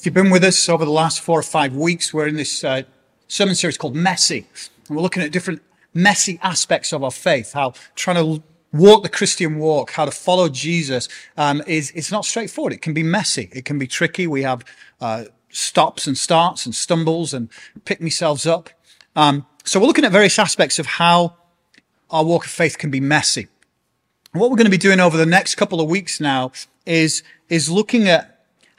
[0.00, 2.64] If you've been with us over the last four or five weeks, we're in this
[2.64, 2.84] uh,
[3.28, 4.46] sermon series called Messy.
[4.88, 5.60] And we're looking at different
[5.92, 8.42] messy aspects of our faith, how trying to
[8.72, 12.72] walk the Christian walk, how to follow Jesus, um, is it's not straightforward.
[12.72, 13.50] It can be messy.
[13.52, 14.26] It can be tricky.
[14.26, 14.64] We have
[15.02, 17.50] uh, stops and starts and stumbles and
[17.84, 18.70] pick myself up.
[19.14, 21.36] Um, so we're looking at various aspects of how
[22.08, 23.48] our walk of faith can be messy.
[24.32, 26.52] What we're going to be doing over the next couple of weeks now
[26.86, 28.29] is, is looking at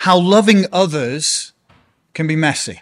[0.02, 1.54] how loving others
[2.15, 2.81] can be messy.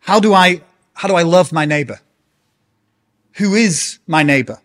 [0.00, 0.62] How do I,
[0.94, 2.00] how do I love my neighbor?
[3.34, 4.60] Who is my neighbor?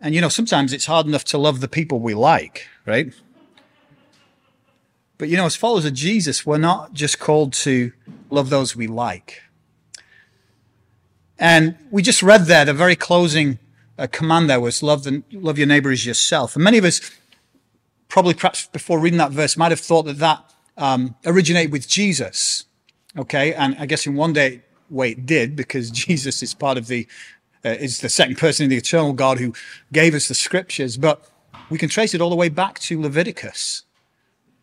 [0.00, 3.12] And you know, sometimes it's hard enough to love the people we like, right?
[5.18, 7.92] But you know, as followers of Jesus, we're not just called to
[8.30, 9.42] love those we like.
[11.38, 13.58] And we just read there, the very closing
[13.98, 16.54] uh, command there was love, the, love your neighbor as yourself.
[16.54, 17.10] And many of us
[18.16, 20.42] probably perhaps before reading that verse might have thought that that
[20.78, 22.64] um, originated with Jesus.
[23.14, 26.86] Okay, and I guess in one day way it did because Jesus is part of
[26.86, 27.06] the
[27.62, 29.52] uh, is the second person in the eternal God who
[29.92, 30.96] gave us the scriptures.
[30.96, 31.28] But
[31.68, 33.82] we can trace it all the way back to Leviticus,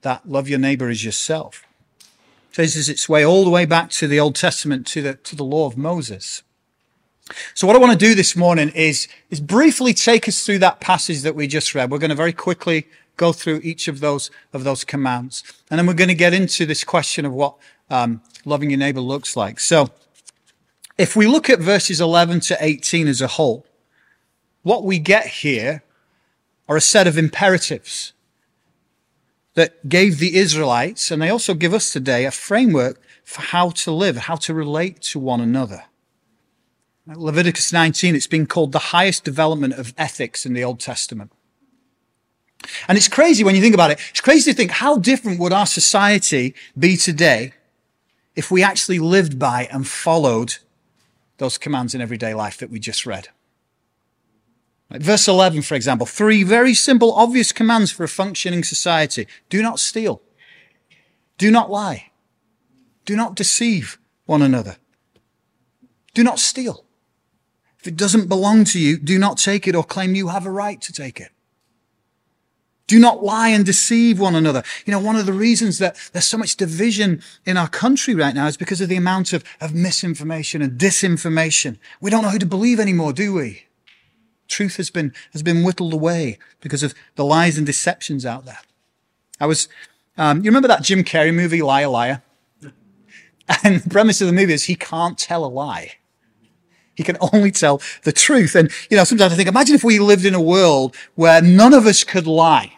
[0.02, 1.64] that love your neighbor as yourself.
[2.52, 5.44] Traces its way all the way back to the Old Testament, to the to the
[5.44, 6.42] law of Moses.
[7.54, 10.82] So what I want to do this morning is, is briefly take us through that
[10.82, 11.90] passage that we just read.
[11.90, 12.86] We're going to very quickly
[13.18, 16.66] go through each of those of those commands, and then we're going to get into
[16.66, 17.56] this question of what
[17.90, 19.60] um, loving your neighbor looks like.
[19.60, 19.92] So,
[20.98, 23.66] if we look at verses 11 to 18 as a whole,
[24.62, 25.84] what we get here
[26.68, 28.14] are a set of imperatives
[29.56, 33.92] that gave the Israelites, and they also give us today, a framework for how to
[33.92, 35.86] live, how to relate to one another.
[37.06, 41.32] Leviticus 19, it's been called the highest development of ethics in the Old Testament.
[42.88, 44.00] And it's crazy when you think about it.
[44.10, 47.54] It's crazy to think how different would our society be today
[48.36, 50.58] if we actually lived by and followed
[51.38, 53.28] those commands in everyday life that we just read.
[54.90, 59.28] Like verse 11, for example, three very simple, obvious commands for a functioning society.
[59.50, 60.22] Do not steal.
[61.38, 62.12] Do not lie.
[63.06, 64.78] Do not deceive one another.
[66.14, 66.86] Do not steal.
[67.80, 70.52] If it doesn't belong to you, do not take it or claim you have a
[70.52, 71.33] right to take it.
[72.86, 74.62] Do not lie and deceive one another.
[74.86, 78.36] You know, one of the reasons that there's so much division in our country right
[78.36, 81.78] now is because of the amount of, of misinformation and disinformation.
[82.02, 83.66] We don't know who to believe anymore, do we?
[84.50, 88.60] Truth has been, has been whittled away because of the lies and deceptions out there.
[89.40, 89.70] I was,
[90.18, 92.22] um, you remember that Jim Carrey movie, Liar Liar?
[93.64, 95.94] And the premise of the movie is he can't tell a lie.
[96.96, 98.56] He can only tell the truth.
[98.56, 101.74] And, you know, sometimes I think, imagine if we lived in a world where none
[101.74, 102.73] of us could lie.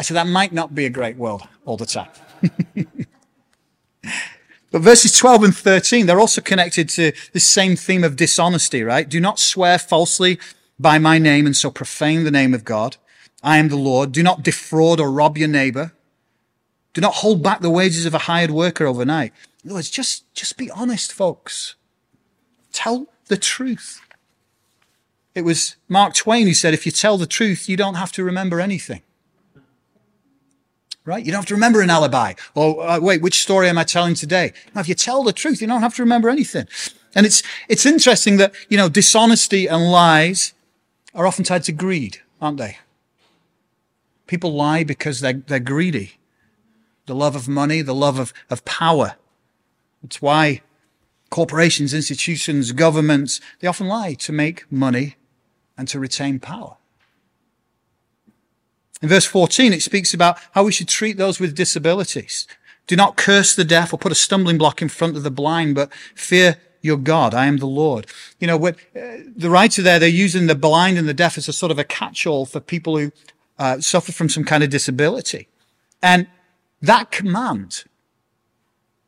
[0.00, 2.08] I said, that might not be a great world all the time.
[4.70, 9.06] but verses 12 and 13, they're also connected to this same theme of dishonesty, right?
[9.06, 10.40] Do not swear falsely
[10.78, 12.96] by my name and so profane the name of God.
[13.42, 14.12] I am the Lord.
[14.12, 15.92] Do not defraud or rob your neighbor.
[16.94, 19.34] Do not hold back the wages of a hired worker overnight.
[19.62, 21.74] In other words, just, just be honest, folks.
[22.72, 24.00] Tell the truth.
[25.34, 28.24] It was Mark Twain who said, if you tell the truth, you don't have to
[28.24, 29.02] remember anything.
[31.10, 31.26] Right?
[31.26, 32.34] You don't have to remember an alibi.
[32.54, 34.52] Or, uh, wait, which story am I telling today?
[34.76, 36.68] Now, if you tell the truth, you don't have to remember anything.
[37.16, 40.54] And it's, it's interesting that, you know, dishonesty and lies
[41.12, 42.78] are often tied to greed, aren't they?
[44.28, 46.12] People lie because they're, they're greedy.
[47.06, 49.16] The love of money, the love of, of power.
[50.04, 50.60] It's why
[51.28, 55.16] corporations, institutions, governments, they often lie to make money
[55.76, 56.76] and to retain power.
[59.02, 62.46] In verse 14, it speaks about how we should treat those with disabilities.
[62.86, 65.74] Do not curse the deaf or put a stumbling block in front of the blind,
[65.74, 67.34] but fear your God.
[67.34, 68.06] I am the Lord.
[68.38, 71.52] You know, uh, the writer there, they're using the blind and the deaf as a
[71.52, 73.12] sort of a catch-all for people who
[73.58, 75.48] uh, suffer from some kind of disability.
[76.02, 76.26] And
[76.80, 77.84] that command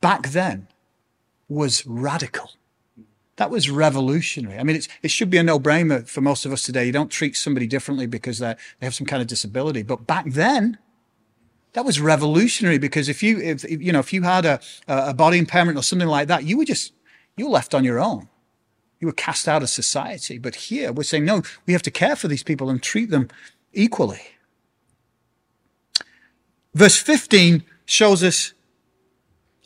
[0.00, 0.68] back then
[1.48, 2.52] was radical.
[3.36, 4.58] That was revolutionary.
[4.58, 6.84] I mean, it should be a no-brainer for most of us today.
[6.84, 9.82] You don't treat somebody differently because they have some kind of disability.
[9.82, 10.78] But back then,
[11.72, 15.38] that was revolutionary because if you, if, you know, if you had a, a body
[15.38, 16.92] impairment or something like that, you were just,
[17.36, 18.28] you were left on your own.
[19.00, 20.38] You were cast out of society.
[20.38, 23.28] But here we're saying, no, we have to care for these people and treat them
[23.72, 24.20] equally.
[26.74, 28.52] Verse 15 shows us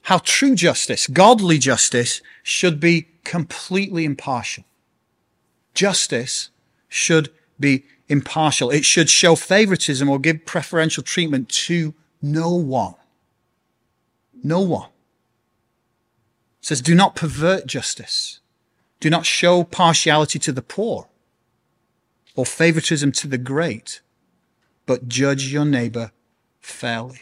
[0.02, 4.64] how true justice, godly justice, should be completely impartial.
[5.74, 6.50] Justice
[6.88, 8.70] should be impartial.
[8.70, 11.92] It should show favoritism or give preferential treatment to
[12.22, 12.94] no one.
[14.42, 14.88] No one.
[16.60, 18.40] It says, do not pervert justice.
[19.00, 21.08] Do not show partiality to the poor
[22.36, 24.00] or favoritism to the great,
[24.86, 26.12] but judge your neighbor
[26.60, 27.20] fairly.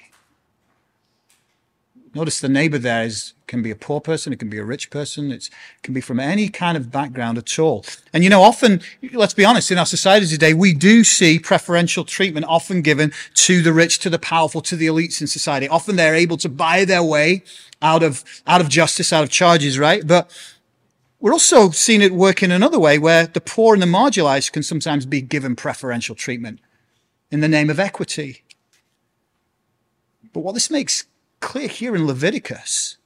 [2.14, 4.88] Notice the neighbor there is, can be a poor person, it can be a rich
[4.88, 5.50] person, it
[5.82, 7.84] can be from any kind of background at all.
[8.12, 8.80] And you know, often,
[9.12, 13.62] let's be honest, in our society today, we do see preferential treatment often given to
[13.62, 15.68] the rich, to the powerful, to the elites in society.
[15.68, 17.42] Often they're able to buy their way
[17.82, 20.06] out of, out of justice, out of charges, right?
[20.06, 20.30] But
[21.18, 24.62] we're also seeing it work in another way where the poor and the marginalized can
[24.62, 26.60] sometimes be given preferential treatment
[27.30, 28.44] in the name of equity.
[30.32, 31.06] But what this makes
[31.44, 32.96] clear here in Leviticus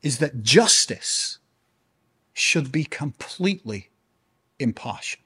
[0.00, 1.38] is that justice
[2.32, 3.90] should be completely
[4.60, 5.20] impartial.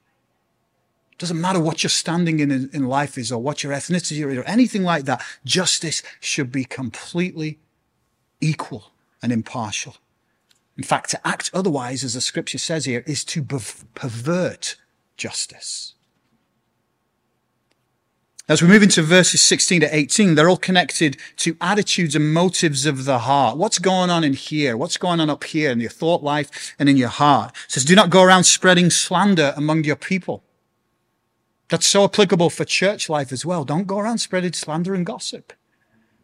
[1.11, 4.37] It doesn't matter what your standing in, in life is or what your ethnicity is
[4.37, 5.23] or anything like that.
[5.45, 7.59] Justice should be completely
[8.41, 8.91] equal
[9.21, 9.97] and impartial.
[10.75, 14.75] In fact, to act otherwise, as the scripture says here, is to pervert
[15.17, 15.93] justice.
[18.49, 22.85] As we move into verses 16 to 18, they're all connected to attitudes and motives
[22.85, 23.55] of the heart.
[23.55, 24.75] What's going on in here?
[24.75, 27.55] What's going on up here in your thought life and in your heart?
[27.67, 30.43] It says, do not go around spreading slander among your people.
[31.69, 33.63] That's so applicable for church life as well.
[33.63, 35.53] Don't go around spreading slander and gossip.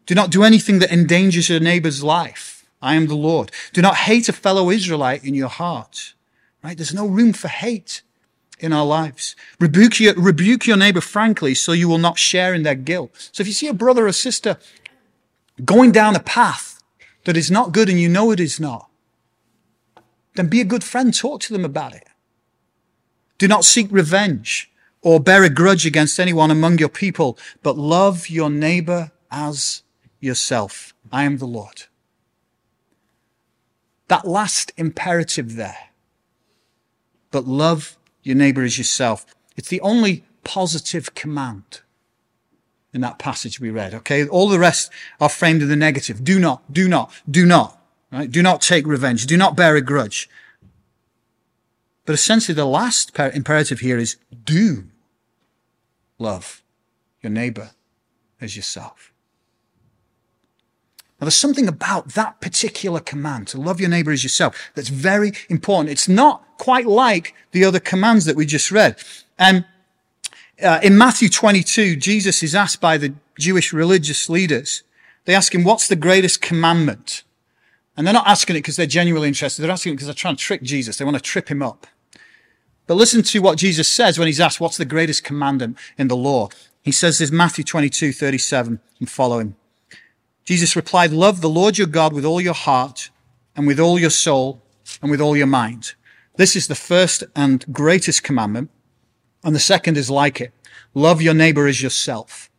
[0.04, 2.68] Do not do anything that endangers your neighbor's life.
[2.82, 3.50] I am the Lord.
[3.72, 6.14] Do not hate a fellow Israelite in your heart.
[6.62, 6.76] Right?
[6.76, 8.02] There's no room for hate
[8.60, 9.34] in our lives.
[9.58, 13.10] Rebuke your, rebuke your neighbor frankly so you will not share in their guilt.
[13.32, 14.58] So if you see a brother or sister
[15.64, 16.82] going down a path
[17.24, 18.88] that is not good and you know it is not,
[20.34, 21.12] then be a good friend.
[21.12, 22.06] Talk to them about it.
[23.38, 24.70] Do not seek revenge
[25.02, 29.82] or bear a grudge against anyone among your people, but love your neighbor as
[30.20, 30.94] yourself.
[31.10, 31.84] I am the Lord.
[34.08, 35.90] That last imperative there,
[37.30, 39.26] but love your neighbor as yourself.
[39.56, 41.80] It's the only positive command
[42.92, 43.94] in that passage we read.
[43.94, 44.26] Okay.
[44.26, 44.90] All the rest
[45.20, 46.24] are framed in the negative.
[46.24, 47.80] Do not, do not, do not,
[48.10, 48.30] right?
[48.30, 49.26] Do not take revenge.
[49.26, 50.28] Do not bear a grudge.
[52.04, 54.84] But essentially the last imperative here is do
[56.18, 56.62] love
[57.22, 57.70] your neighbor
[58.40, 59.09] as yourself.
[61.20, 65.32] Now, there's something about that particular command to love your neighbor as yourself that's very
[65.50, 65.90] important.
[65.90, 68.96] It's not quite like the other commands that we just read.
[69.38, 69.66] Um,
[70.62, 74.82] uh, in Matthew 22, Jesus is asked by the Jewish religious leaders,
[75.26, 77.22] they ask him, what's the greatest commandment?
[77.96, 79.60] And they're not asking it because they're genuinely interested.
[79.60, 80.96] They're asking it because they're trying to trick Jesus.
[80.96, 81.86] They want to trip him up.
[82.86, 86.16] But listen to what Jesus says when he's asked, what's the greatest commandment in the
[86.16, 86.48] law?
[86.82, 89.54] He says this, Matthew 22, 37 and following.
[90.44, 93.10] Jesus replied, Love the Lord your God with all your heart
[93.56, 94.62] and with all your soul
[95.02, 95.94] and with all your mind.
[96.36, 98.70] This is the first and greatest commandment.
[99.44, 100.52] And the second is like it.
[100.94, 102.50] Love your neighbor as yourself.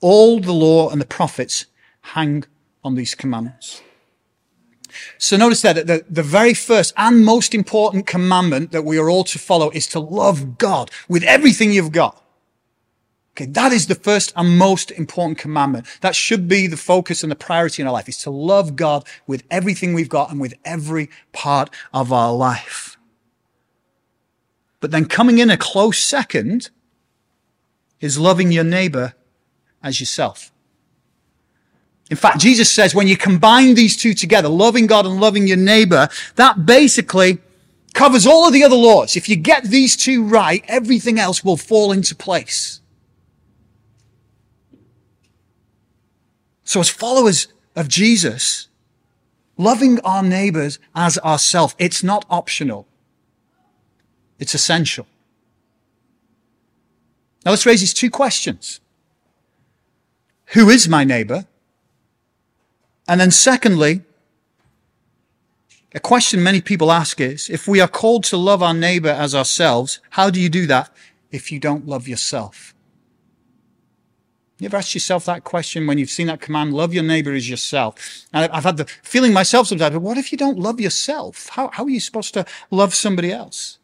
[0.00, 1.66] All the law and the prophets
[2.00, 2.44] hang
[2.84, 3.82] on these commandments.
[5.18, 9.24] So notice that the, the very first and most important commandment that we are all
[9.24, 12.22] to follow is to love God with everything you've got.
[13.38, 15.86] Okay, that is the first and most important commandment.
[16.00, 19.06] That should be the focus and the priority in our life is to love God
[19.28, 22.98] with everything we've got and with every part of our life.
[24.80, 26.70] But then coming in a close second
[28.00, 29.14] is loving your neighbor
[29.84, 30.50] as yourself.
[32.10, 35.58] In fact, Jesus says when you combine these two together, loving God and loving your
[35.58, 37.38] neighbor, that basically
[37.94, 39.16] covers all of the other laws.
[39.16, 42.80] If you get these two right, everything else will fall into place.
[46.68, 48.68] So as followers of Jesus,
[49.56, 52.86] loving our neighbors as ourselves, it's not optional.
[54.38, 55.06] It's essential.
[57.42, 58.80] Now let's raise these two questions.
[60.48, 61.46] Who is my neighbor?
[63.08, 64.02] And then secondly,
[65.94, 69.34] a question many people ask is, if we are called to love our neighbor as
[69.34, 70.94] ourselves, how do you do that
[71.30, 72.74] if you don't love yourself?
[74.58, 77.48] You ever asked yourself that question when you've seen that command, love your neighbor as
[77.48, 78.26] yourself?
[78.32, 81.48] And I've had the feeling myself sometimes, but what if you don't love yourself?
[81.50, 83.78] How, how are you supposed to love somebody else?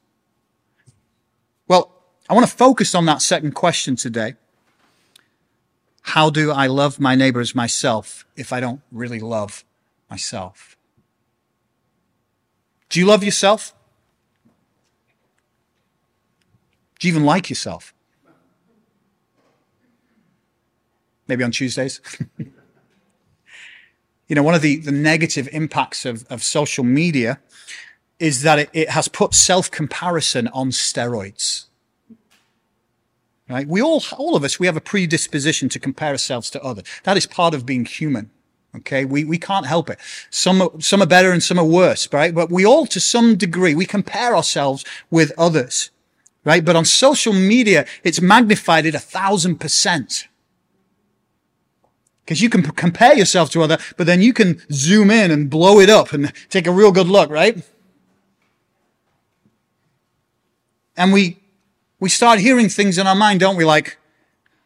[1.68, 1.92] Well,
[2.28, 4.34] I want to focus on that second question today.
[6.02, 9.64] How do I love my neighbor as myself if I don't really love
[10.10, 10.76] myself?
[12.88, 13.74] Do you love yourself?
[16.98, 17.93] Do you even like yourself?
[21.28, 22.00] Maybe on Tuesdays.
[24.28, 27.40] You know, one of the, the negative impacts of, of social media
[28.18, 31.66] is that it, it has put self-comparison on steroids.
[33.48, 33.68] Right?
[33.68, 36.84] We all, all of us, we have a predisposition to compare ourselves to others.
[37.02, 38.30] That is part of being human.
[38.76, 39.04] Okay.
[39.04, 40.00] We, we can't help it.
[40.30, 42.34] Some, some are better and some are worse, right?
[42.34, 45.90] But we all, to some degree, we compare ourselves with others,
[46.44, 46.64] right?
[46.64, 50.28] But on social media, it's magnified at a thousand percent.
[52.24, 55.50] Because you can p- compare yourself to other, but then you can zoom in and
[55.50, 57.62] blow it up and take a real good look, right?
[60.96, 61.38] And we,
[62.00, 63.64] we start hearing things in our mind, don't we?
[63.64, 63.98] Like,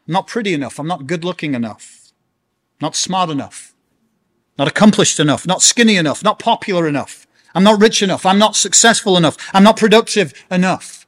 [0.07, 0.79] I'm not pretty enough.
[0.79, 2.11] I'm not good looking enough.
[2.81, 3.73] Not smart enough.
[4.57, 5.45] Not accomplished enough.
[5.45, 6.23] Not skinny enough.
[6.23, 7.27] Not popular enough.
[7.53, 8.25] I'm not rich enough.
[8.25, 9.37] I'm not successful enough.
[9.53, 11.07] I'm not productive enough.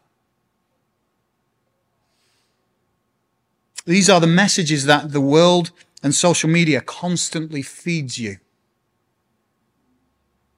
[3.86, 5.72] These are the messages that the world
[6.04, 8.38] and social media constantly feeds you.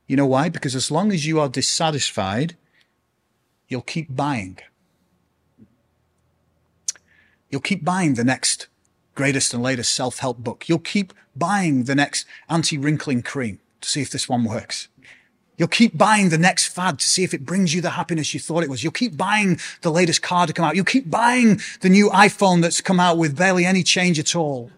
[0.08, 0.50] You know why?
[0.50, 2.56] Because as long as you are dissatisfied,
[3.68, 4.60] you'll keep buying.
[7.50, 8.68] You'll keep buying the next
[9.16, 10.68] greatest and latest self-help book.
[10.68, 14.88] You'll keep buying the next anti-wrinkling cream to see if this one works.
[15.58, 18.40] You'll keep buying the next fad to see if it brings you the happiness you
[18.40, 18.84] thought it was.
[18.84, 20.76] You'll keep buying the latest car to come out.
[20.76, 24.72] You'll keep buying the new iPhone that's come out with barely any change at all.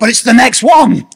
[0.00, 1.06] But it's the next one.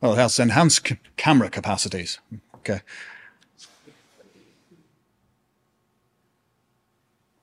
[0.00, 2.20] Well, it has enhanced c- camera capacities.
[2.56, 2.80] Okay.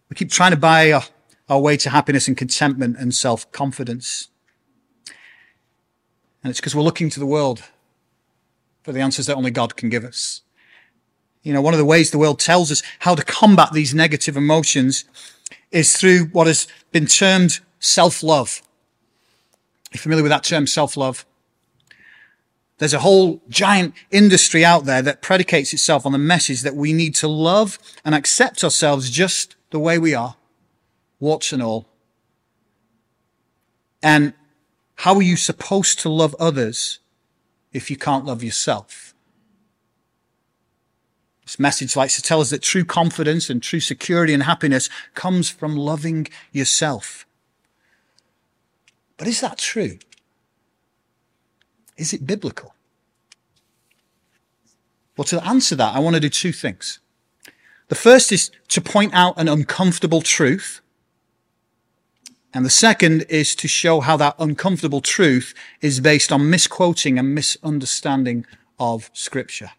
[0.09, 1.03] We keep trying to buy our,
[1.49, 4.29] our way to happiness and contentment and self-confidence.
[6.43, 7.63] And it's because we're looking to the world
[8.83, 10.43] for the answers that only God can give us.
[11.41, 14.37] You know, one of the ways the world tells us how to combat these negative
[14.37, 15.05] emotions
[15.71, 18.61] is through what has been termed self-love.
[18.61, 18.66] Are
[19.91, 21.25] you familiar with that term, self-love?
[22.79, 26.93] There's a whole giant industry out there that predicates itself on the message that we
[26.93, 30.35] need to love and accept ourselves just the way we are,
[31.19, 31.87] warts and all.
[34.03, 34.33] And
[34.95, 36.99] how are you supposed to love others
[37.73, 39.13] if you can't love yourself?
[41.43, 45.49] This message likes to tell us that true confidence and true security and happiness comes
[45.49, 47.26] from loving yourself.
[49.17, 49.97] But is that true?
[51.97, 52.75] Is it biblical?
[55.17, 56.99] Well, to answer that, I want to do two things.
[57.87, 60.81] The first is to point out an uncomfortable truth.
[62.53, 67.33] And the second is to show how that uncomfortable truth is based on misquoting and
[67.33, 68.45] misunderstanding
[68.79, 69.71] of scripture.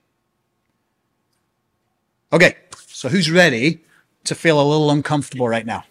[2.33, 2.57] Okay.
[2.89, 3.81] So who's ready
[4.25, 5.85] to feel a little uncomfortable right now?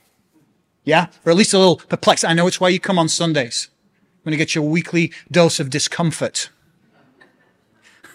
[0.88, 1.08] Yeah?
[1.26, 2.24] Or at least a little perplexed.
[2.24, 3.68] I know it's why you come on Sundays.
[4.16, 6.50] I'm going to get your weekly dose of discomfort.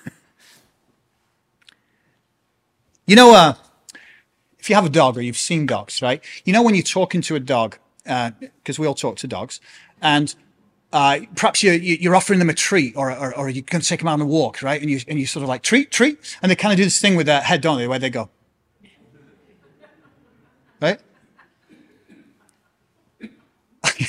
[3.06, 3.56] you know, uh,
[4.58, 6.24] if you have a dog or you've seen dogs, right?
[6.46, 9.60] You know when you're talking to a dog, because uh, we all talk to dogs,
[10.00, 10.34] and
[10.94, 14.00] uh, perhaps you're, you're offering them a treat or, or, or you're going to take
[14.00, 14.80] them out on a walk, right?
[14.80, 16.38] And you, and you sort of like, treat, treat.
[16.40, 17.86] And they kind of do this thing with their head, don't they?
[17.86, 18.30] Where they go.
[20.80, 20.98] Right?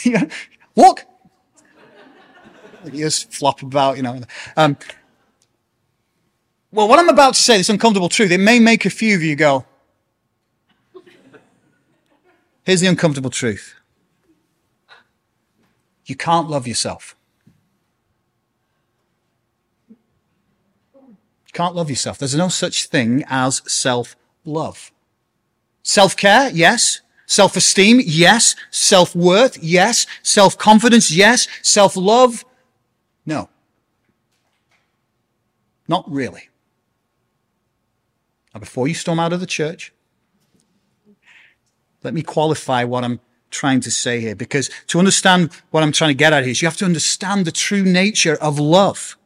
[0.75, 1.05] walk.
[2.85, 4.21] You just flop about, you know.
[4.57, 4.77] Um,
[6.71, 9.21] well, what I'm about to say, this uncomfortable truth, it may make a few of
[9.21, 9.65] you go,
[12.63, 13.75] Here's the uncomfortable truth.
[16.05, 17.15] You can't love yourself.
[20.95, 22.17] You can't love yourself.
[22.17, 24.91] There's no such thing as self-love.
[25.83, 27.01] Self-care, yes.
[27.33, 28.55] Self-esteem, yes.
[28.69, 30.05] Self-worth, yes.
[30.21, 31.47] Self-confidence, yes.
[31.63, 32.45] Self-love,
[33.25, 33.49] no.
[35.87, 36.49] Not really.
[38.53, 39.91] Now, before you storm out of the church,
[42.03, 46.11] let me qualify what I'm trying to say here, because to understand what I'm trying
[46.11, 49.17] to get at here is you have to understand the true nature of love.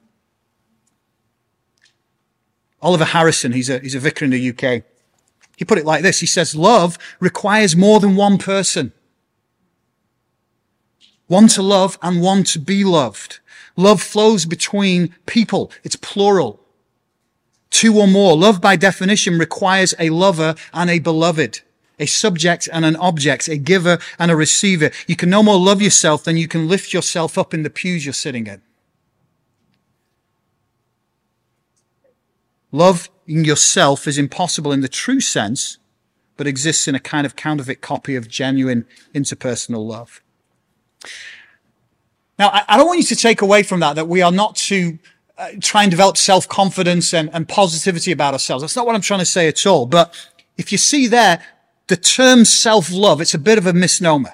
[2.81, 4.85] Oliver Harrison, he's a, he's a vicar in the UK.
[5.57, 6.21] He put it like this.
[6.21, 8.93] He says, love requires more than one person.
[11.25, 13.39] One to love and one to be loved.
[13.75, 15.71] Love flows between people.
[15.83, 16.61] It's plural.
[17.71, 18.37] Two or more.
[18.37, 21.61] Love by definition requires a lover and a beloved
[21.99, 24.91] a subject and an object, a giver and a receiver.
[25.07, 28.05] You can no more love yourself than you can lift yourself up in the pews
[28.05, 28.61] you're sitting in.
[32.71, 35.77] Loving yourself is impossible in the true sense,
[36.35, 40.21] but exists in a kind of counterfeit copy of genuine interpersonal love.
[42.37, 44.55] Now, I, I don't want you to take away from that that we are not
[44.55, 44.99] to
[45.37, 48.61] uh, try and develop self-confidence and, and positivity about ourselves.
[48.61, 49.85] That's not what I'm trying to say at all.
[49.85, 50.13] But
[50.57, 51.43] if you see there,
[51.87, 54.33] the term self-love, it's a bit of a misnomer.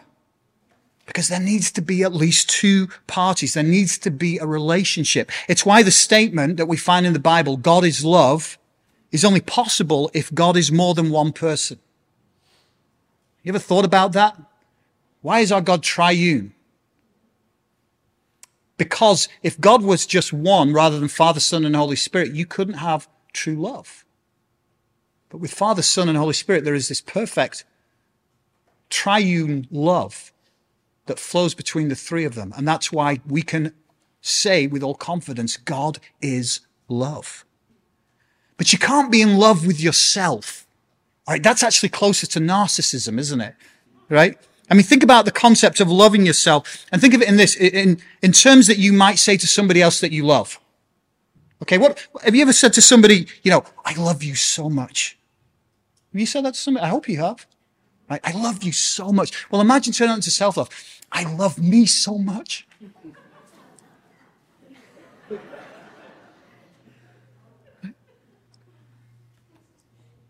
[1.05, 3.53] Because there needs to be at least two parties.
[3.53, 5.31] There needs to be a relationship.
[5.49, 8.57] It's why the statement that we find in the Bible, God is love,
[9.11, 11.79] is only possible if God is more than one person.
[13.43, 14.37] You ever thought about that?
[15.21, 16.53] Why is our God triune?
[18.77, 22.75] Because if God was just one rather than Father, Son, and Holy Spirit, you couldn't
[22.75, 24.03] have true love.
[25.29, 27.63] But with Father, Son, and Holy Spirit, there is this perfect
[28.89, 30.32] triune love
[31.05, 32.53] that flows between the three of them.
[32.55, 33.73] And that's why we can
[34.21, 37.45] say with all confidence, God is love.
[38.57, 40.65] But you can't be in love with yourself.
[41.27, 41.43] All right.
[41.43, 43.55] That's actually closer to narcissism, isn't it?
[44.09, 44.37] Right?
[44.69, 47.55] I mean, think about the concept of loving yourself and think of it in this,
[47.55, 50.59] in, in terms that you might say to somebody else that you love.
[51.61, 51.77] Okay.
[51.77, 55.17] What, have you ever said to somebody, you know, I love you so much?
[56.13, 56.85] Have you said that to somebody?
[56.85, 57.45] I hope you have.
[58.13, 58.21] Right?
[58.23, 59.31] I love you so much.
[59.49, 60.69] Well, imagine turning on into self-love.
[61.11, 62.67] I love me so much.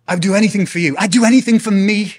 [0.07, 0.95] I'd do anything for you.
[0.97, 2.15] I'd do anything for me.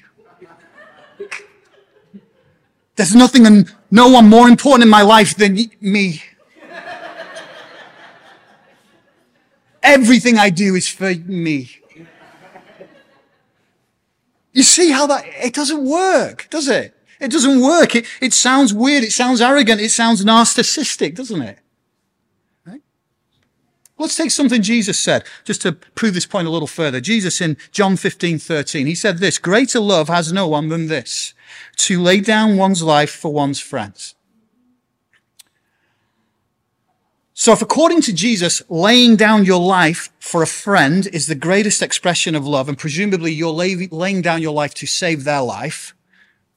[2.96, 6.22] There's nothing and no one more important in my life than me.
[9.82, 11.70] Everything I do is for me.
[14.54, 16.96] You see how that, it doesn't work, does it?
[17.20, 17.96] It doesn't work.
[17.96, 19.02] It, it sounds weird.
[19.02, 19.80] It sounds arrogant.
[19.80, 21.58] It sounds narcissistic, doesn't it?
[22.64, 22.80] Right?
[23.98, 27.00] Let's take something Jesus said, just to prove this point a little further.
[27.00, 31.34] Jesus in John 15, 13, he said this, greater love has no one than this,
[31.76, 34.14] to lay down one's life for one's friends.
[37.36, 41.82] So if according to Jesus, laying down your life for a friend is the greatest
[41.82, 45.96] expression of love, and presumably you're lay, laying down your life to save their life,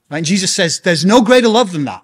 [0.09, 0.17] right?
[0.17, 2.03] And Jesus says there's no greater love than that.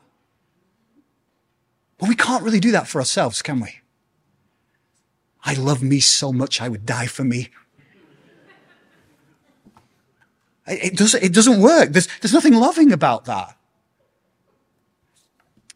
[1.99, 3.75] But we can't really do that for ourselves, can we?
[5.45, 7.49] I love me so much I would die for me.
[10.65, 11.91] It doesn't, it doesn't work.
[11.91, 13.55] There's, there's nothing loving about that.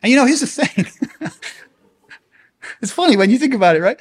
[0.01, 0.87] And you know, here's the thing.
[2.81, 3.99] It's funny when you think about it, right?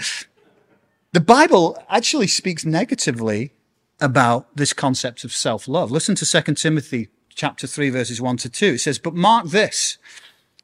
[1.13, 3.53] The Bible actually speaks negatively
[4.01, 5.91] about this concept of self-love.
[5.91, 8.67] Listen to 2 Timothy chapter 3 verses 1 to 2.
[8.67, 9.99] It says, but mark this.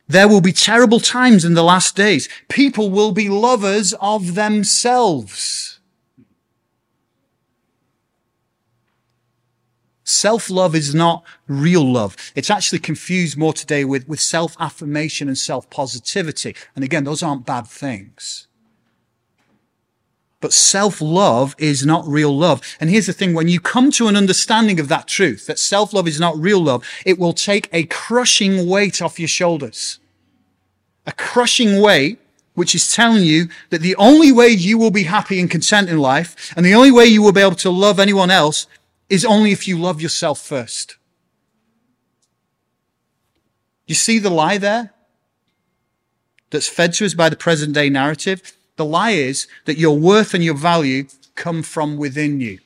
[0.09, 2.29] There will be terrible times in the last days.
[2.49, 5.81] People will be lovers of themselves.
[10.05, 12.17] Self-love is not real love.
[12.35, 16.57] It's actually confused more today with, with self-affirmation and self-positivity.
[16.75, 18.49] And again, those aren't bad things.
[20.41, 22.63] But self-love is not real love.
[22.81, 26.09] And here's the thing, when you come to an understanding of that truth, that self-love
[26.09, 30.01] is not real love, it will take a crushing weight off your shoulders.
[31.07, 32.19] A crushing weight
[32.55, 35.99] which is telling you that the only way you will be happy and content in
[35.99, 38.67] life, and the only way you will be able to love anyone else
[39.13, 40.97] is only if you love yourself first.
[43.87, 44.95] You see the lie there?
[46.49, 48.57] That's fed to us by the present day narrative.
[48.77, 52.59] The lie is that your worth and your value come from within you.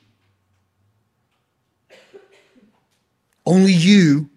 [3.45, 4.31] Only you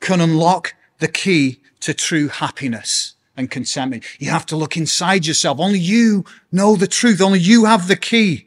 [0.00, 4.04] can unlock the key to true happiness and contentment.
[4.18, 5.60] You have to look inside yourself.
[5.60, 7.20] Only you know the truth.
[7.20, 8.46] Only you have the key.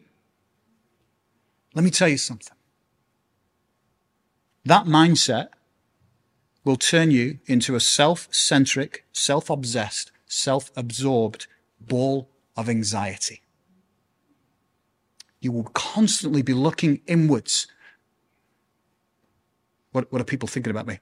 [1.76, 2.56] Let me tell you something.
[4.66, 5.50] That mindset
[6.64, 11.48] will turn you into a self-centric, self-obsessed, self-absorbed
[11.80, 13.42] ball of anxiety.
[15.40, 17.68] You will constantly be looking inwards.
[19.92, 21.00] What, what are people thinking about me?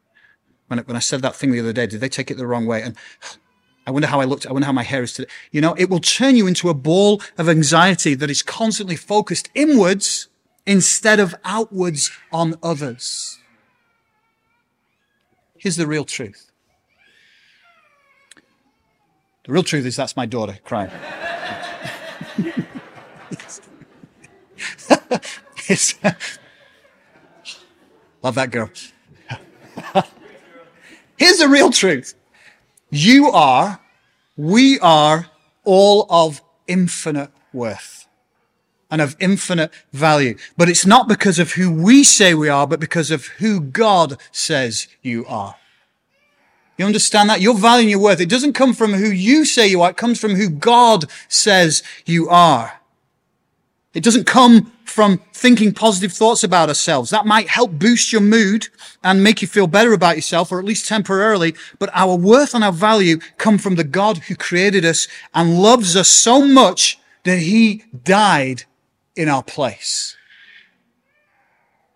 [0.67, 2.67] When, when I said that thing the other day, did they take it the wrong
[2.67, 2.83] way?
[2.83, 2.95] And
[3.87, 4.45] I wonder how I looked.
[4.45, 5.29] I wonder how my hair is today.
[5.51, 9.49] You know, it will turn you into a ball of anxiety that is constantly focused
[9.55, 10.27] inwards
[10.65, 13.39] instead of outwards on others.
[15.57, 16.51] Here's the real truth.
[19.45, 20.91] The real truth is that's my daughter crying.
[28.21, 28.69] love that girl.
[31.17, 32.13] Here's the real truth.
[32.89, 33.79] You are,
[34.35, 35.27] we are
[35.63, 37.96] all of infinite worth
[38.89, 40.37] and of infinite value.
[40.55, 44.17] But it's not because of who we say we are, but because of who God
[44.31, 45.55] says you are.
[46.77, 47.41] You understand that?
[47.41, 49.89] Your value and your worth, it doesn't come from who you say you are.
[49.89, 52.79] It comes from who God says you are.
[53.93, 57.09] It doesn't come from thinking positive thoughts about ourselves.
[57.09, 58.67] That might help boost your mood
[59.03, 61.55] and make you feel better about yourself, or at least temporarily.
[61.79, 65.95] But our worth and our value come from the God who created us and loves
[65.95, 68.65] us so much that he died
[69.17, 70.15] in our place.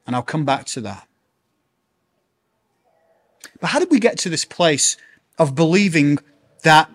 [0.08, 1.08] And I'll come back to that.
[3.60, 4.98] But how did we get to this place
[5.38, 6.18] of believing
[6.64, 6.90] that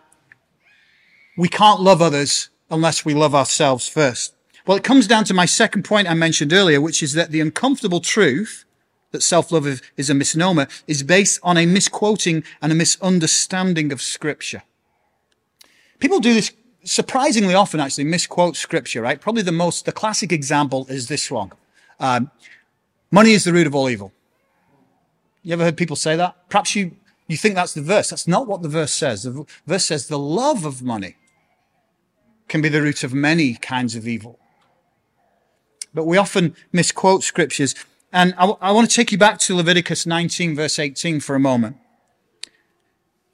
[1.36, 4.34] we can't love others unless we love ourselves first?
[4.66, 7.40] Well, it comes down to my second point I mentioned earlier, which is that the
[7.40, 8.64] uncomfortable truth
[9.12, 14.64] that self-love is a misnomer is based on a misquoting and a misunderstanding of scripture.
[16.00, 16.52] People do this
[16.86, 19.20] surprisingly often, actually, misquote scripture, right?
[19.20, 21.52] Probably the most, the classic example is this one.
[22.00, 22.30] Um,
[23.10, 24.12] money is the root of all evil.
[25.42, 26.48] You ever heard people say that?
[26.48, 26.92] Perhaps you,
[27.28, 28.10] you think that's the verse.
[28.10, 29.24] That's not what the verse says.
[29.24, 31.16] The verse says the love of money
[32.48, 34.38] can be the root of many kinds of evil.
[35.92, 37.74] But we often misquote scriptures.
[38.12, 41.40] And I, I want to take you back to Leviticus 19 verse 18 for a
[41.40, 41.76] moment.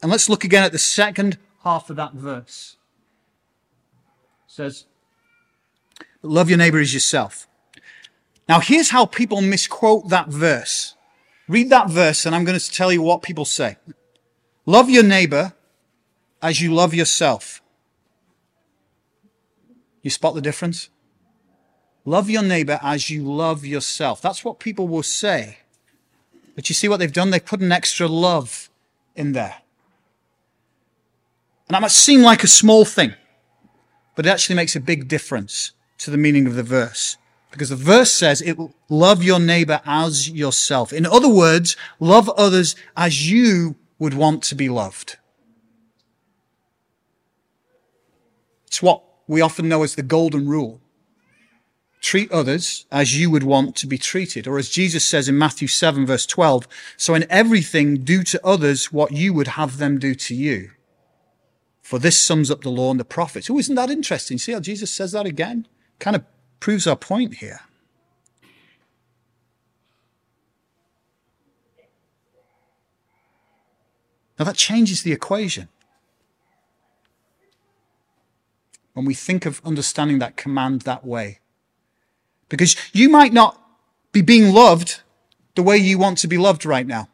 [0.00, 2.76] And let's look again at the second half of that verse.
[4.52, 4.84] Says,
[6.20, 7.48] love your neighbor as yourself.
[8.46, 10.94] Now here's how people misquote that verse.
[11.48, 13.78] Read that verse and I'm going to tell you what people say.
[14.66, 15.54] Love your neighbor
[16.42, 17.62] as you love yourself.
[20.02, 20.90] You spot the difference?
[22.04, 24.20] Love your neighbor as you love yourself.
[24.20, 25.60] That's what people will say.
[26.54, 27.30] But you see what they've done?
[27.30, 28.68] They've put an extra love
[29.16, 29.62] in there.
[31.68, 33.14] And that might seem like a small thing,
[34.14, 37.16] but it actually makes a big difference to the meaning of the verse.
[37.50, 38.56] Because the verse says it
[38.88, 40.92] love your neighbor as yourself.
[40.92, 45.18] In other words, love others as you would want to be loved.
[48.66, 50.80] It's what we often know as the golden rule.
[52.00, 54.46] Treat others as you would want to be treated.
[54.46, 58.90] Or as Jesus says in Matthew 7 verse 12, so in everything do to others
[58.90, 60.70] what you would have them do to you.
[61.92, 63.50] For this sums up the law and the prophets.
[63.50, 64.38] Oh, isn't that interesting?
[64.38, 65.68] See how Jesus says that again?
[65.98, 66.24] Kind of
[66.58, 67.60] proves our point here.
[74.38, 75.68] Now that changes the equation.
[78.94, 81.40] When we think of understanding that command that way.
[82.48, 83.60] Because you might not
[84.12, 85.02] be being loved
[85.56, 87.10] the way you want to be loved right now.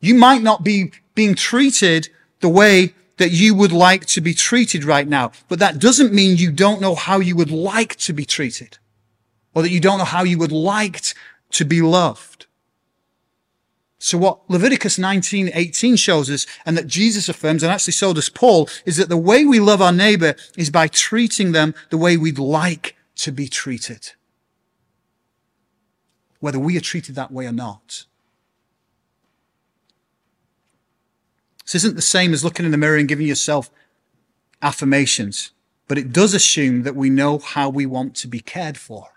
[0.00, 2.08] You might not be being treated
[2.40, 5.32] the way that you would like to be treated right now.
[5.48, 8.78] But that doesn't mean you don't know how you would like to be treated
[9.54, 11.00] or that you don't know how you would like
[11.50, 12.46] to be loved.
[13.98, 18.28] So what Leviticus 19, 18 shows us and that Jesus affirms, and actually so does
[18.28, 22.16] Paul, is that the way we love our neighbor is by treating them the way
[22.16, 24.12] we'd like to be treated.
[26.40, 28.06] Whether we are treated that way or not.
[31.72, 33.70] This isn't the same as looking in the mirror and giving yourself
[34.60, 35.52] affirmations,
[35.88, 39.08] but it does assume that we know how we want to be cared for.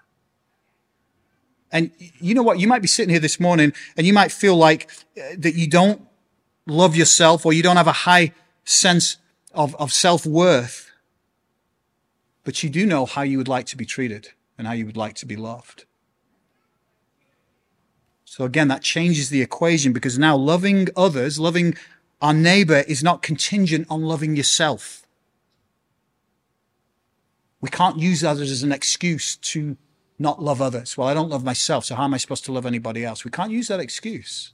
[1.69, 2.59] And you know what?
[2.59, 5.67] You might be sitting here this morning and you might feel like uh, that you
[5.67, 6.07] don't
[6.65, 8.31] love yourself or you don't have a high
[8.63, 9.17] sense
[9.53, 10.91] of, of self-worth,
[12.45, 14.95] but you do know how you would like to be treated and how you would
[14.95, 15.83] like to be loved.
[18.23, 21.75] So again, that changes the equation because now loving others, loving
[22.21, 25.05] our neighbor is not contingent on loving yourself.
[27.61, 29.77] We can't use others as an excuse to
[30.17, 30.97] not love others.
[30.97, 33.25] Well, I don't love myself, so how am I supposed to love anybody else?
[33.25, 34.53] We can't use that excuse.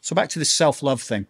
[0.00, 1.26] So back to this self-love thing.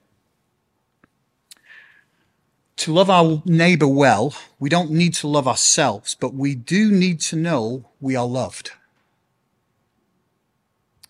[2.78, 7.20] To love our neighbor well, we don't need to love ourselves, but we do need
[7.22, 8.72] to know we are loved.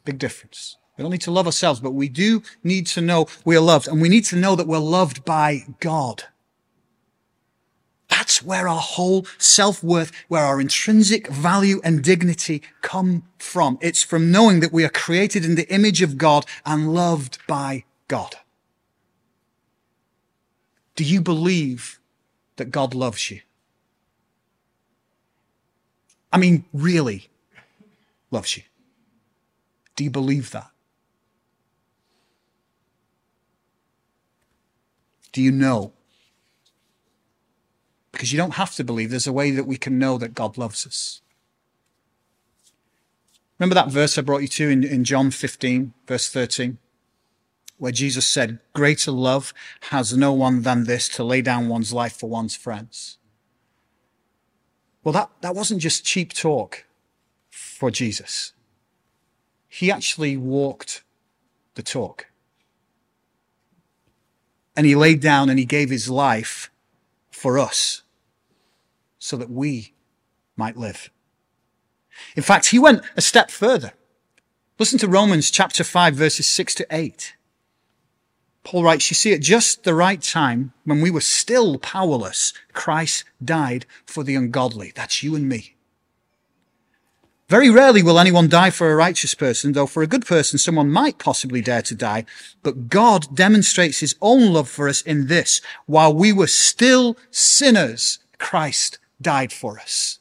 [0.06, 0.76] Big difference.
[0.96, 3.88] We don't need to love ourselves, but we do need to know we are loved.
[3.88, 6.24] And we need to know that we're loved by God.
[8.08, 13.78] That's where our whole self-worth, where our intrinsic value and dignity come from.
[13.82, 17.84] It's from knowing that we are created in the image of God and loved by
[18.06, 18.36] God.
[20.94, 21.98] Do you believe
[22.56, 23.40] that God loves you?
[26.32, 27.28] I mean, really
[28.30, 28.62] loves you.
[29.96, 30.70] Do you believe that?
[35.32, 35.92] Do you know?
[38.12, 39.10] Because you don't have to believe.
[39.10, 41.20] There's a way that we can know that God loves us.
[43.58, 46.78] Remember that verse I brought you to in, in John 15, verse 13,
[47.78, 49.54] where Jesus said, Greater love
[49.90, 53.18] has no one than this to lay down one's life for one's friends.
[55.02, 56.84] Well, that, that wasn't just cheap talk
[57.50, 58.52] for Jesus.
[59.76, 61.04] He actually walked
[61.74, 62.28] the talk.
[64.74, 66.70] And he laid down and he gave his life
[67.30, 68.00] for us
[69.18, 69.92] so that we
[70.56, 71.10] might live.
[72.34, 73.92] In fact, he went a step further.
[74.78, 77.34] Listen to Romans chapter 5 verses 6 to 8.
[78.64, 83.24] Paul writes, you see, at just the right time, when we were still powerless, Christ
[83.44, 84.92] died for the ungodly.
[84.94, 85.75] That's you and me.
[87.48, 90.90] Very rarely will anyone die for a righteous person, though for a good person someone
[90.90, 92.24] might possibly dare to die.
[92.62, 95.60] But God demonstrates his own love for us in this.
[95.86, 100.18] While we were still sinners, Christ died for us.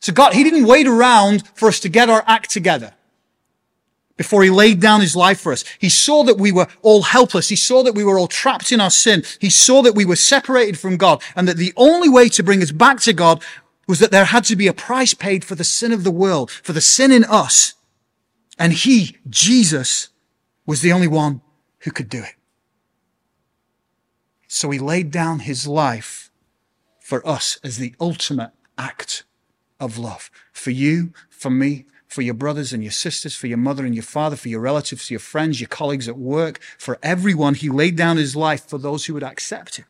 [0.00, 2.94] So God, He didn't wait around for us to get our act together
[4.16, 5.64] before He laid down His life for us.
[5.78, 7.48] He saw that we were all helpless.
[7.48, 9.24] He saw that we were all trapped in our sin.
[9.40, 12.62] He saw that we were separated from God and that the only way to bring
[12.62, 13.42] us back to God
[13.88, 16.50] was that there had to be a price paid for the sin of the world,
[16.50, 17.74] for the sin in us.
[18.58, 20.10] And He, Jesus,
[20.66, 21.40] was the only one
[21.80, 22.34] who could do it.
[24.46, 26.30] So He laid down His life
[27.00, 29.24] for us as the ultimate act
[29.80, 30.30] of love.
[30.52, 34.02] For you, for me, for your brothers and your sisters, for your mother and your
[34.02, 37.54] father, for your relatives, your friends, your colleagues at work, for everyone.
[37.54, 39.86] He laid down his life for those who would accept him.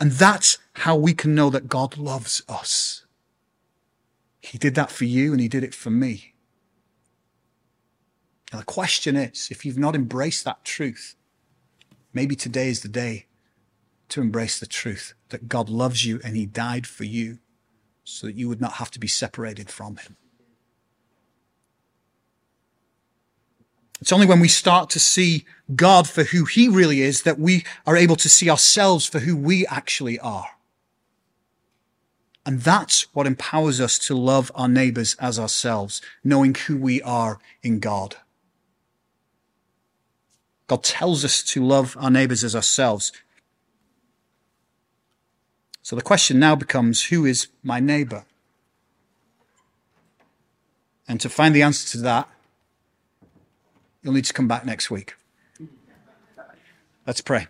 [0.00, 3.04] And that's how we can know that God loves us.
[4.40, 6.34] He did that for you and he did it for me.
[8.52, 11.16] Now the question is, if you've not embraced that truth,
[12.14, 13.26] maybe today is the day
[14.08, 17.38] to embrace the truth that God loves you and he died for you
[18.02, 20.16] so that you would not have to be separated from him.
[24.00, 25.44] It's only when we start to see
[25.76, 29.36] God for who he really is that we are able to see ourselves for who
[29.36, 30.48] we actually are.
[32.46, 37.38] And that's what empowers us to love our neighbors as ourselves, knowing who we are
[37.62, 38.16] in God.
[40.66, 43.12] God tells us to love our neighbors as ourselves.
[45.82, 48.24] So the question now becomes who is my neighbor?
[51.08, 52.28] And to find the answer to that,
[54.02, 55.14] you'll need to come back next week.
[57.04, 57.48] Let's pray.